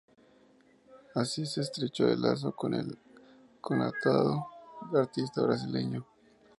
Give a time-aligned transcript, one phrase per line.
[1.13, 2.95] Así se estrechó el lazo con este
[3.61, 4.47] connotado
[4.95, 6.03] artista brasileño.